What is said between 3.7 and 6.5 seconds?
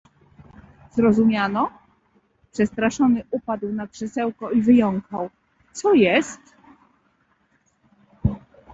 na krzesełko i wyjąkał: „Co jest?"